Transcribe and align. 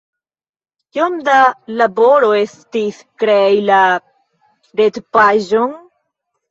Kiom 0.95 1.17
da 1.27 1.35
laboro 1.81 2.31
estis 2.39 2.99
krei 3.25 3.63
la 3.69 3.81
retpaĝon? 4.83 5.81